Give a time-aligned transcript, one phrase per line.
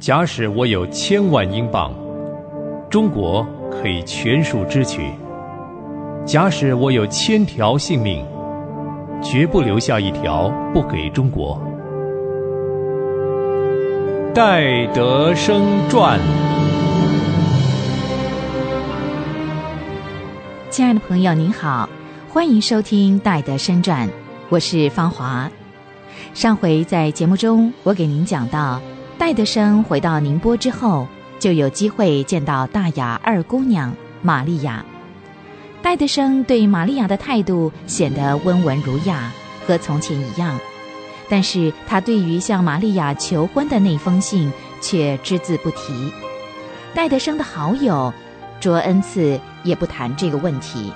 [0.00, 1.92] 假使我有千万英镑，
[2.88, 5.02] 中国可以全数支取；
[6.24, 8.24] 假使我有千条性命，
[9.22, 11.60] 绝不留下一条不给中国。
[14.34, 16.18] 戴德生传。
[20.70, 21.86] 亲爱的朋友，您好，
[22.26, 24.08] 欢迎收听《戴德生传》，
[24.48, 25.50] 我是芳华。
[26.32, 28.80] 上回在节目中，我给您讲到，
[29.20, 31.06] 戴德生回到宁波之后，
[31.38, 34.82] 就有机会见到大雅二姑娘玛利亚。
[35.82, 39.30] 戴德生对玛利亚的态度显得温文儒雅，
[39.66, 40.58] 和从前一样。
[41.28, 46.10] 但是他对于向玛利亚求婚的那封信却只字不提。
[46.94, 48.10] 戴德生的好友
[48.58, 50.90] 卓恩赐也不谈这个问题。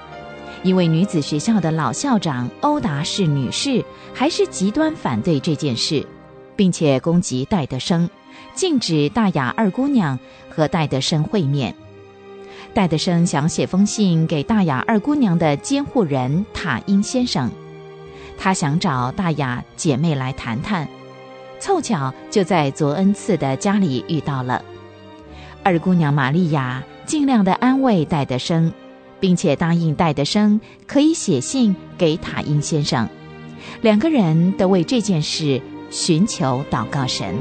[0.62, 3.84] 因为女子学校的老校长欧达士女士
[4.15, 6.06] 还是极端反对这件事，
[6.56, 8.08] 并且攻击戴德生，
[8.54, 11.74] 禁止大雅二姑娘和戴德生会面。
[12.73, 17.51] 戴德生想写封信给大雅二姑娘的监护人塔因先生，
[18.37, 20.88] 他想找大雅姐妹来谈谈，
[21.60, 24.64] 凑巧就在佐恩赐的家里遇到了。
[25.62, 28.73] 二姑娘玛利亚尽量的安慰戴德生。
[29.20, 33.09] 并且答应戴德生可以写信给塔因先生，
[33.80, 35.62] 两个人都为这件事
[35.95, 37.32] 寻求祷告神。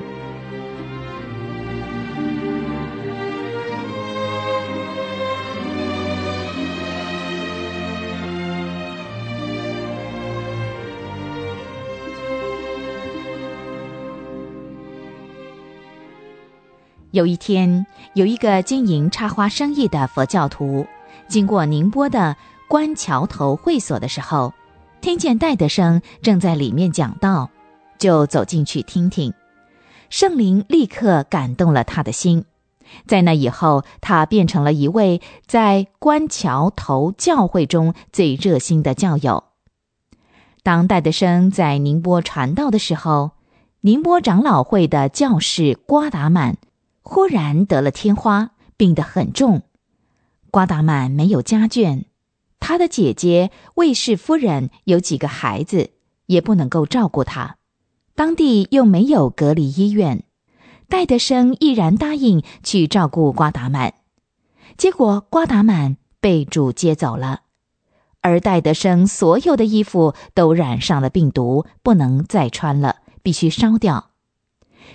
[17.09, 20.85] 有一天，有一个经营插花生意的佛教徒。
[21.27, 22.35] 经过宁波的
[22.67, 24.53] 观桥头会所的时候，
[25.01, 27.49] 听见戴德生正在里面讲道，
[28.03, 29.33] 就走进去听听。
[30.09, 32.43] 圣灵立刻感动了他的心，
[33.07, 39.45] 在那以后，他变成了一位在观桥头教会中最热心的教友。
[40.63, 43.31] 当戴德生在宁波传道的时候，
[43.79, 46.57] 宁波长老会的教士瓜达满
[47.01, 49.61] 忽然得了天花，病得很重。
[50.51, 52.03] 瓜达曼没有家眷，
[52.59, 55.91] 他的姐姐卫氏夫人有几个孩子，
[56.25, 57.55] 也不能够照顾他。
[58.15, 60.23] 当地又没有隔离医院，
[60.87, 63.95] 戴德生毅然答应去照顾瓜达曼。
[64.77, 67.41] 结果瓜达曼被主接走了，
[68.21, 74.11] 而戴德生所有的衣服都染上了病毒，不能再穿了，必须烧掉。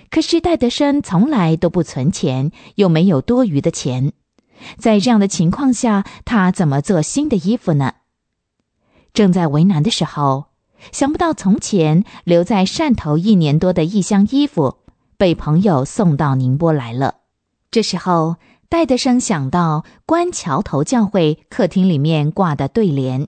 [0.09, 4.13] 可是戴德生从来都不存钱，又没有多余的钱。
[4.77, 7.95] 在这样的情况下，他怎么做新的衣服呢？
[9.13, 10.48] 正在为难的时候，
[10.91, 14.77] 想不到从前留在汕头一年多的一箱衣服
[15.17, 17.15] 被朋友送到宁波来了。
[17.71, 18.37] 这时候，
[18.69, 23.27] 戴德生想到关桥头教会客厅里面挂的对联，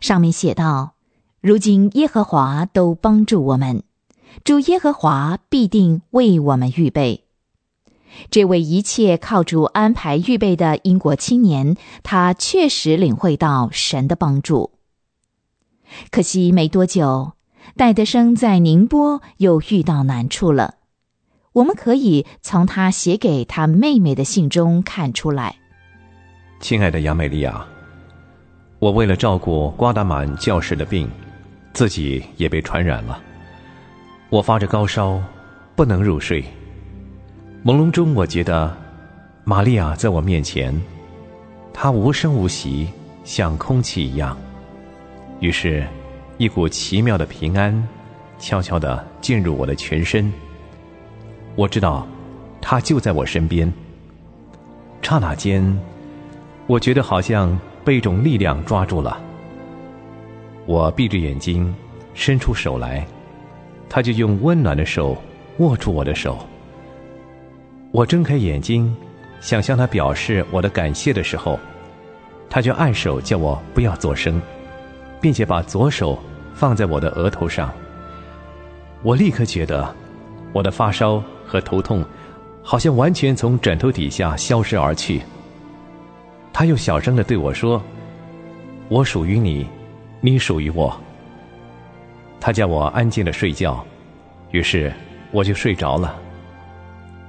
[0.00, 0.94] 上面写道
[1.40, 3.82] ：“如今耶和华都帮助我们，
[4.44, 7.24] 主耶和华必定为我们预备。”
[8.30, 14.70] 这位一切靠主安排预备的英国青年，他确实领会到神的帮助。
[16.10, 17.32] 可惜没多久，
[17.76, 20.74] 戴德生在宁波又遇到难处了。
[21.52, 25.56] 我们可以从他写给他妹妹的信中看出来。
[26.60, 27.64] 亲爱的杨美丽亚，
[28.78, 31.08] 我为了照顾瓜达满教士的病，
[31.72, 33.22] 自己也被传染了。
[34.30, 35.22] 我发着高烧，
[35.76, 36.44] 不能入睡。
[37.64, 38.76] 朦胧中，我觉得
[39.44, 40.74] 玛利亚在我面前，
[41.72, 42.88] 她无声无息，
[43.22, 44.36] 像空气一样。
[45.40, 45.86] 于是，
[46.38, 47.88] 一股奇妙的平安
[48.38, 50.32] 悄悄地进入我的全身。
[51.54, 52.06] 我知道，
[52.60, 53.70] 他就在我身边。
[55.02, 55.62] 刹那间，
[56.66, 59.20] 我觉得好像被一种力量抓住了。
[60.66, 61.74] 我闭着眼睛，
[62.14, 63.06] 伸出手来，
[63.88, 65.16] 他就用温暖的手
[65.58, 66.38] 握住我的手。
[67.92, 68.96] 我睁开眼睛，
[69.40, 71.60] 想向他表示我的感谢的时候，
[72.48, 74.40] 他就按手叫我不要作声，
[75.24, 76.18] 并且把左手
[76.52, 77.72] 放在我的额头上。
[79.02, 79.88] 我立刻觉得
[80.52, 82.04] 我的发烧和头痛
[82.62, 85.22] 好像完全从枕头底下消失而去。
[86.52, 87.82] 他又小声的对我说
[88.90, 89.66] ：“我属于你，
[90.20, 90.94] 你属于我。”
[92.38, 93.82] 他叫我安静的睡觉，
[94.50, 94.92] 于是
[95.30, 96.20] 我就睡着了。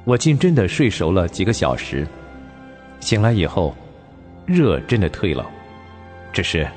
[0.04, 2.06] 我竟真的睡熟了几个小时，
[3.00, 3.74] 醒来以后，
[4.46, 5.46] 热真的退了，
[6.34, 6.68] 只是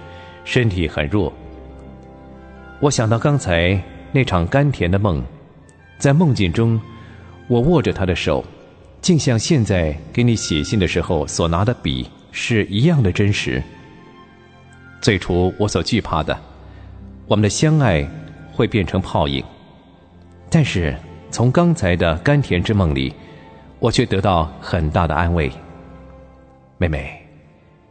[0.48, 1.30] 身体很弱。
[2.80, 3.78] 我想到刚才
[4.10, 5.22] 那场甘甜的梦，
[5.98, 6.80] 在梦境中，
[7.48, 8.42] 我握着他的手，
[9.02, 13.62] 竟像现在给你写信的时候所拿的笔是一样的真实。
[15.02, 16.34] 最初我所惧怕的，
[17.26, 18.08] 我们的相爱
[18.50, 19.44] 会变成泡影，
[20.48, 20.96] 但是
[21.30, 23.12] 从刚才的甘甜之梦里，
[23.80, 25.52] 我却得到很大的安慰。
[26.78, 27.22] 妹妹，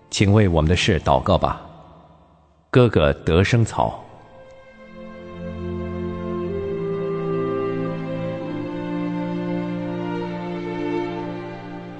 [0.09, 1.61] 请为我们的事祷告吧。
[2.77, 4.05] 哥哥得生草。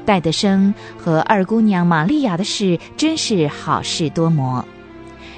[0.05, 4.63] 戴德生和二姑娘玛利亚的事真是好事多磨。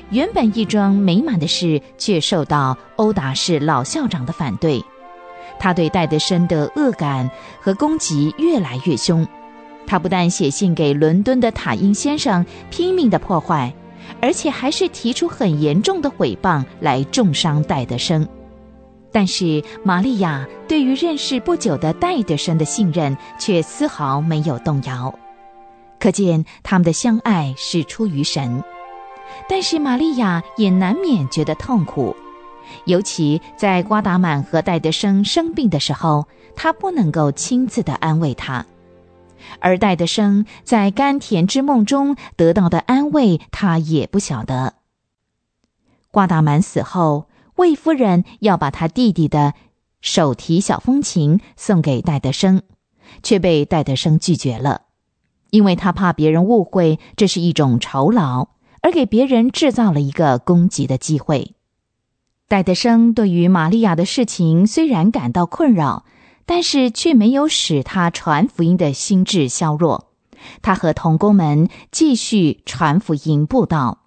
[0.10, 4.84] 原本一桩美满的事，却受到殴打市老校长的反对。
[5.58, 7.32] 他对戴德生的恶感
[7.62, 9.26] 和攻击越来越凶。
[9.88, 13.74] 他不但写信给伦敦的塔英先生拼命的破坏，
[14.22, 18.28] 而且还是提出很严重的毁谤来重伤戴德生。
[19.12, 25.14] 但是玛利亚对于认识不久的戴德生的信任却丝毫没有动摇，
[26.00, 28.64] 可见他们的相爱是出于神。
[29.48, 32.16] 但是玛利亚也难免觉得痛苦，
[32.86, 38.64] 尤其在瓜达满和戴德生生病的时候，她不能够亲自的安慰他。
[39.60, 44.76] 而戴德生在甘甜之梦中得到的安慰，他也不晓得。
[46.12, 49.54] 瓜达满死后，魏夫人要把他弟弟的
[50.02, 52.62] 手提小风琴送给戴德生，
[53.22, 54.84] 却被戴德生拒绝了，
[55.52, 58.50] 因为他怕别人误会这是一种酬劳，
[58.82, 61.54] 而给别人制造了一个攻击的机会。
[62.48, 66.06] 戴德生对于玛利亚的事情虽然感到困扰。
[66.50, 70.08] 但是却没有使他传福音的心智消弱，
[70.64, 74.00] 他和童工们继续传福音布道。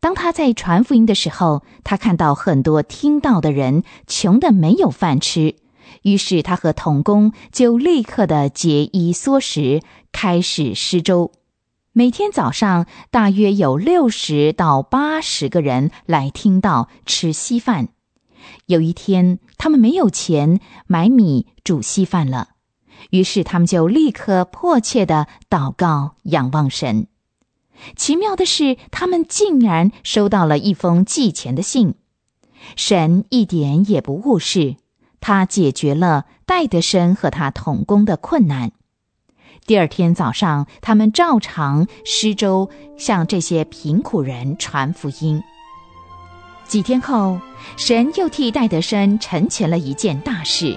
[0.00, 5.56] 当他在传福音的时候，他看到很多听到的人穷的没有饭吃，
[6.00, 11.32] 于是他和童工就立刻的节衣缩食，开始施粥。
[11.92, 17.88] 每天早上大约有六十到八十个人来听到吃稀饭。
[18.66, 22.50] 有一天，他们没有钱买米煮稀饭了，
[23.10, 27.06] 于是他们就立刻迫切的祷告、仰望神。
[27.96, 31.94] 奇妙的是，他们竟然收到了一封寄钱的信。
[32.76, 34.76] 神一点也不误事，
[35.20, 38.72] 他解决了戴德生和他同工的困难。
[39.66, 45.42] 第二天早上，他们照常施粥，向这些贫苦人传福音。
[46.74, 47.38] 几天后，
[47.76, 50.76] 神又替戴德生成全了一件大事。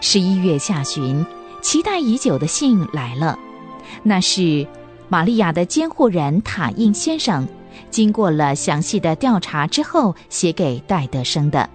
[0.00, 1.26] 十一月下旬，
[1.60, 3.36] 期待已久的信来了，
[4.04, 4.64] 那是
[5.08, 7.48] 玛利亚的监护人塔印先生
[7.90, 11.68] 经过了详细的调查之后写给戴德生的。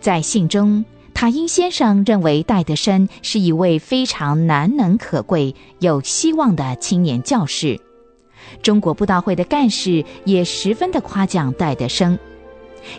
[0.00, 0.84] 在信中，
[1.14, 7.78] 塔因先生认为戴德生是一位非常难能可贵、有希望的青年教士。
[8.64, 12.18] 中国布道会的干事也十分的夸奖戴德生。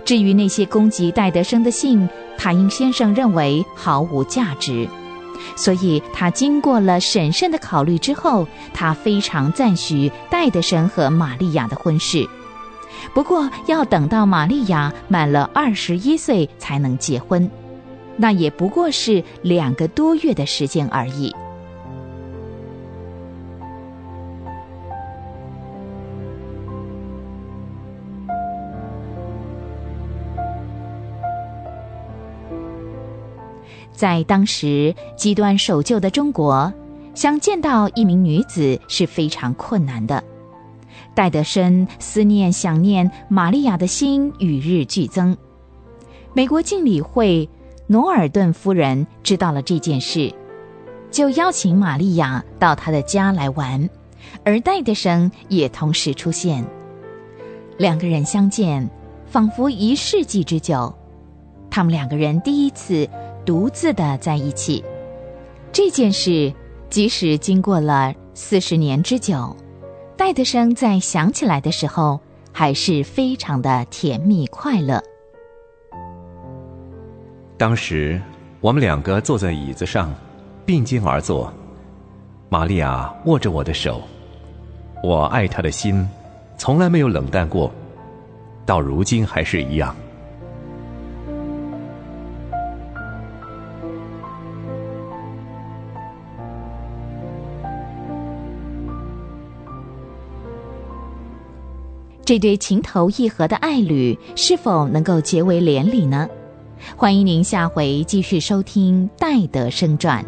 [0.03, 4.87] 至于那些攻击戴德生的信，塔因先生认为毫无价值，
[5.55, 12.27] 所以他经过了审慎的考虑之后，他非常赞许戴德生和玛利亚的婚事。
[13.13, 17.49] 不过，要等到玛利亚满了二十一岁才能结婚，
[18.17, 21.33] 那也不过是两个多月的时间而已。
[33.95, 36.71] 在当时极端守旧的中国，
[37.13, 40.21] 想见到一名女子是非常困难的。
[41.13, 45.35] 戴德生思念、想念玛利亚的心与日俱增。
[46.33, 47.47] 美国敬礼会
[47.87, 50.33] 诺尔顿夫人知道了这件事，
[51.09, 53.89] 就邀请玛利亚到他的家来玩，
[54.43, 56.65] 而戴德生也同时出现。
[57.77, 58.89] 两个人相见，
[59.25, 60.93] 仿佛一世纪之久。
[61.69, 63.07] 他们两个人第一次。
[63.45, 64.83] 独自的在一起，
[65.71, 66.51] 这件事
[66.89, 69.55] 即使经过了四十年之久，
[70.17, 72.19] 戴德生在想起来的时候，
[72.51, 74.99] 还是非常的甜蜜快乐。
[77.55, 78.19] 当时
[78.61, 80.11] 我们两个坐在椅子上，
[80.65, 81.53] 并肩而坐，
[82.49, 84.01] 玛利亚握着我的手，
[85.03, 86.07] 我爱她的心
[86.57, 87.71] 从来没有冷淡过，
[88.65, 89.95] 到如今还是一样。
[102.25, 106.27] 这对情投意合的爱侣是否能够结为连理呢？
[106.97, 110.23] 欢迎您下回继续收听《戴德生传》。